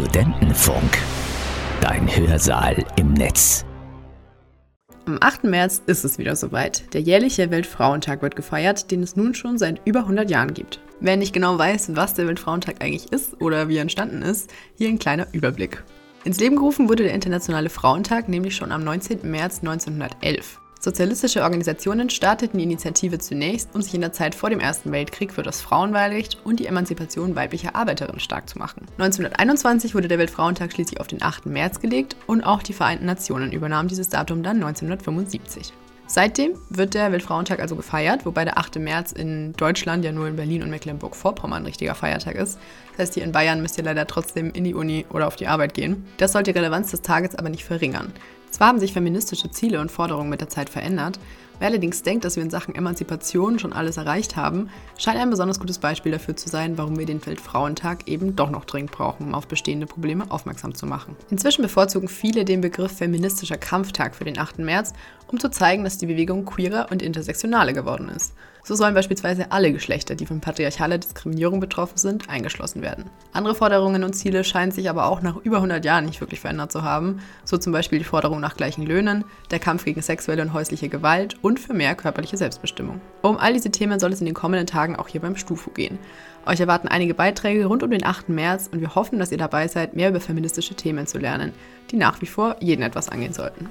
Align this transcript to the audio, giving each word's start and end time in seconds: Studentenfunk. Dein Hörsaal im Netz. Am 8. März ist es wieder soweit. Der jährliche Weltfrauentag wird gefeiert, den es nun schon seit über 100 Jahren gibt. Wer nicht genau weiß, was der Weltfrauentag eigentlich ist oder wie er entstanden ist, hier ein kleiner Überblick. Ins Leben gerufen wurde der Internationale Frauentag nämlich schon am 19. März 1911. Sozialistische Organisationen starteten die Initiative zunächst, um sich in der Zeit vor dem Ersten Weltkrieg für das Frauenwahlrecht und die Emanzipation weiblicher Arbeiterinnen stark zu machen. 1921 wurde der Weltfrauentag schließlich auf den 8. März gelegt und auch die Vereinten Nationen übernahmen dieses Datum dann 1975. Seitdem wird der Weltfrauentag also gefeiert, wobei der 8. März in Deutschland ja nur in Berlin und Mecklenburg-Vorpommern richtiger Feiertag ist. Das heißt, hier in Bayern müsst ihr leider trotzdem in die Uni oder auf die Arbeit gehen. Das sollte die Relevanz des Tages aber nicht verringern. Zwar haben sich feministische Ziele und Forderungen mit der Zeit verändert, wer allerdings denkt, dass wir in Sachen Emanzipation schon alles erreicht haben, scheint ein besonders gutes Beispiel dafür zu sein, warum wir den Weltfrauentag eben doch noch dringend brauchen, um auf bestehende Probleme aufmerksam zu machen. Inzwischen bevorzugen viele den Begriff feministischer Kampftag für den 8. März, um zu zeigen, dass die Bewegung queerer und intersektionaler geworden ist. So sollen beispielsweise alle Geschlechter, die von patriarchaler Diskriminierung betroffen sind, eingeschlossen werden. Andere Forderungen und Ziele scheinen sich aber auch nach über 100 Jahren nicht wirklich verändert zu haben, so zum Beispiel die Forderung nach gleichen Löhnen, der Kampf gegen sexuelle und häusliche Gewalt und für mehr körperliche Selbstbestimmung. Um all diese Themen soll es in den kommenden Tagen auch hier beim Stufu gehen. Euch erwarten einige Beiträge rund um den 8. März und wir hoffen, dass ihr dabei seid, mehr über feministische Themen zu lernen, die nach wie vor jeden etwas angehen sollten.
Studentenfunk. 0.00 0.98
Dein 1.82 2.08
Hörsaal 2.08 2.86
im 2.96 3.12
Netz. 3.12 3.66
Am 5.04 5.18
8. 5.20 5.44
März 5.44 5.82
ist 5.86 6.04
es 6.04 6.16
wieder 6.16 6.36
soweit. 6.36 6.94
Der 6.94 7.02
jährliche 7.02 7.50
Weltfrauentag 7.50 8.22
wird 8.22 8.34
gefeiert, 8.34 8.90
den 8.90 9.02
es 9.02 9.14
nun 9.14 9.34
schon 9.34 9.58
seit 9.58 9.82
über 9.84 10.00
100 10.00 10.30
Jahren 10.30 10.54
gibt. 10.54 10.80
Wer 11.00 11.18
nicht 11.18 11.34
genau 11.34 11.58
weiß, 11.58 11.96
was 11.96 12.14
der 12.14 12.26
Weltfrauentag 12.26 12.76
eigentlich 12.80 13.12
ist 13.12 13.42
oder 13.42 13.68
wie 13.68 13.76
er 13.76 13.82
entstanden 13.82 14.22
ist, 14.22 14.50
hier 14.74 14.88
ein 14.88 14.98
kleiner 14.98 15.26
Überblick. 15.32 15.84
Ins 16.24 16.40
Leben 16.40 16.56
gerufen 16.56 16.88
wurde 16.88 17.02
der 17.02 17.12
Internationale 17.12 17.68
Frauentag 17.68 18.26
nämlich 18.26 18.56
schon 18.56 18.72
am 18.72 18.82
19. 18.82 19.30
März 19.30 19.58
1911. 19.58 20.59
Sozialistische 20.82 21.42
Organisationen 21.42 22.08
starteten 22.08 22.56
die 22.56 22.64
Initiative 22.64 23.18
zunächst, 23.18 23.74
um 23.74 23.82
sich 23.82 23.92
in 23.92 24.00
der 24.00 24.14
Zeit 24.14 24.34
vor 24.34 24.48
dem 24.48 24.60
Ersten 24.60 24.90
Weltkrieg 24.92 25.30
für 25.30 25.42
das 25.42 25.60
Frauenwahlrecht 25.60 26.38
und 26.42 26.58
die 26.58 26.64
Emanzipation 26.64 27.36
weiblicher 27.36 27.76
Arbeiterinnen 27.76 28.18
stark 28.18 28.48
zu 28.48 28.56
machen. 28.56 28.86
1921 28.96 29.94
wurde 29.94 30.08
der 30.08 30.18
Weltfrauentag 30.18 30.72
schließlich 30.72 30.98
auf 30.98 31.06
den 31.06 31.22
8. 31.22 31.44
März 31.44 31.80
gelegt 31.80 32.16
und 32.26 32.42
auch 32.42 32.62
die 32.62 32.72
Vereinten 32.72 33.04
Nationen 33.04 33.52
übernahmen 33.52 33.90
dieses 33.90 34.08
Datum 34.08 34.42
dann 34.42 34.56
1975. 34.56 35.74
Seitdem 36.06 36.52
wird 36.70 36.94
der 36.94 37.12
Weltfrauentag 37.12 37.60
also 37.60 37.76
gefeiert, 37.76 38.24
wobei 38.24 38.46
der 38.46 38.56
8. 38.56 38.76
März 38.76 39.12
in 39.12 39.52
Deutschland 39.52 40.02
ja 40.02 40.12
nur 40.12 40.28
in 40.28 40.36
Berlin 40.36 40.62
und 40.62 40.70
Mecklenburg-Vorpommern 40.70 41.66
richtiger 41.66 41.94
Feiertag 41.94 42.36
ist. 42.36 42.58
Das 42.92 43.00
heißt, 43.00 43.14
hier 43.14 43.24
in 43.24 43.32
Bayern 43.32 43.60
müsst 43.60 43.76
ihr 43.76 43.84
leider 43.84 44.06
trotzdem 44.06 44.50
in 44.52 44.64
die 44.64 44.74
Uni 44.74 45.04
oder 45.10 45.26
auf 45.26 45.36
die 45.36 45.46
Arbeit 45.46 45.74
gehen. 45.74 46.06
Das 46.16 46.32
sollte 46.32 46.54
die 46.54 46.58
Relevanz 46.58 46.90
des 46.90 47.02
Tages 47.02 47.36
aber 47.36 47.50
nicht 47.50 47.64
verringern. 47.64 48.14
Zwar 48.50 48.68
haben 48.68 48.80
sich 48.80 48.92
feministische 48.92 49.50
Ziele 49.50 49.80
und 49.80 49.90
Forderungen 49.90 50.28
mit 50.28 50.40
der 50.40 50.48
Zeit 50.48 50.68
verändert, 50.68 51.18
wer 51.60 51.68
allerdings 51.68 52.02
denkt, 52.02 52.24
dass 52.24 52.36
wir 52.36 52.42
in 52.42 52.50
Sachen 52.50 52.74
Emanzipation 52.74 53.58
schon 53.58 53.72
alles 53.72 53.96
erreicht 53.96 54.36
haben, 54.36 54.70
scheint 54.98 55.18
ein 55.18 55.30
besonders 55.30 55.60
gutes 55.60 55.78
Beispiel 55.78 56.10
dafür 56.10 56.34
zu 56.36 56.48
sein, 56.48 56.76
warum 56.76 56.98
wir 56.98 57.06
den 57.06 57.24
Weltfrauentag 57.24 58.08
eben 58.08 58.34
doch 58.34 58.50
noch 58.50 58.64
dringend 58.64 58.90
brauchen, 58.90 59.28
um 59.28 59.34
auf 59.34 59.46
bestehende 59.46 59.86
Probleme 59.86 60.30
aufmerksam 60.30 60.74
zu 60.74 60.86
machen. 60.86 61.16
Inzwischen 61.30 61.62
bevorzugen 61.62 62.08
viele 62.08 62.44
den 62.44 62.60
Begriff 62.60 62.96
feministischer 62.96 63.58
Kampftag 63.58 64.14
für 64.14 64.24
den 64.24 64.38
8. 64.38 64.58
März, 64.58 64.94
um 65.28 65.38
zu 65.38 65.50
zeigen, 65.50 65.84
dass 65.84 65.98
die 65.98 66.06
Bewegung 66.06 66.44
queerer 66.44 66.88
und 66.90 67.02
intersektionaler 67.02 67.72
geworden 67.72 68.08
ist. 68.08 68.34
So 68.70 68.76
sollen 68.76 68.94
beispielsweise 68.94 69.50
alle 69.50 69.72
Geschlechter, 69.72 70.14
die 70.14 70.26
von 70.26 70.40
patriarchaler 70.40 70.98
Diskriminierung 70.98 71.58
betroffen 71.58 71.98
sind, 71.98 72.28
eingeschlossen 72.28 72.82
werden. 72.82 73.10
Andere 73.32 73.56
Forderungen 73.56 74.04
und 74.04 74.12
Ziele 74.12 74.44
scheinen 74.44 74.70
sich 74.70 74.88
aber 74.88 75.06
auch 75.06 75.22
nach 75.22 75.38
über 75.38 75.56
100 75.56 75.84
Jahren 75.84 76.04
nicht 76.04 76.20
wirklich 76.20 76.38
verändert 76.38 76.70
zu 76.70 76.84
haben, 76.84 77.18
so 77.44 77.58
zum 77.58 77.72
Beispiel 77.72 77.98
die 77.98 78.04
Forderung 78.04 78.38
nach 78.38 78.56
gleichen 78.56 78.86
Löhnen, 78.86 79.24
der 79.50 79.58
Kampf 79.58 79.86
gegen 79.86 80.00
sexuelle 80.02 80.42
und 80.42 80.52
häusliche 80.52 80.88
Gewalt 80.88 81.34
und 81.42 81.58
für 81.58 81.74
mehr 81.74 81.96
körperliche 81.96 82.36
Selbstbestimmung. 82.36 83.00
Um 83.22 83.38
all 83.38 83.54
diese 83.54 83.72
Themen 83.72 83.98
soll 83.98 84.12
es 84.12 84.20
in 84.20 84.26
den 84.26 84.36
kommenden 84.36 84.68
Tagen 84.68 84.94
auch 84.94 85.08
hier 85.08 85.20
beim 85.20 85.34
Stufu 85.34 85.72
gehen. 85.72 85.98
Euch 86.46 86.60
erwarten 86.60 86.86
einige 86.86 87.14
Beiträge 87.14 87.66
rund 87.66 87.82
um 87.82 87.90
den 87.90 88.04
8. 88.04 88.28
März 88.28 88.70
und 88.70 88.80
wir 88.80 88.94
hoffen, 88.94 89.18
dass 89.18 89.32
ihr 89.32 89.38
dabei 89.38 89.66
seid, 89.66 89.96
mehr 89.96 90.10
über 90.10 90.20
feministische 90.20 90.76
Themen 90.76 91.08
zu 91.08 91.18
lernen, 91.18 91.54
die 91.90 91.96
nach 91.96 92.22
wie 92.22 92.26
vor 92.26 92.54
jeden 92.60 92.82
etwas 92.82 93.08
angehen 93.08 93.32
sollten. 93.32 93.68